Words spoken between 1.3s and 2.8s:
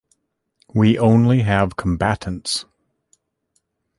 have combatants.